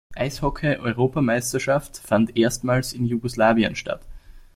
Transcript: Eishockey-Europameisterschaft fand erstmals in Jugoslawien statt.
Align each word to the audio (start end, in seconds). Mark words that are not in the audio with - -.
Eishockey-Europameisterschaft 0.15 1.95
fand 1.97 2.35
erstmals 2.35 2.91
in 2.93 3.05
Jugoslawien 3.05 3.75
statt. 3.75 4.01